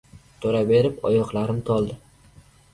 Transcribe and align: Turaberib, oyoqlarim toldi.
Turaberib, 0.45 0.97
oyoqlarim 1.11 1.63
toldi. 1.71 2.01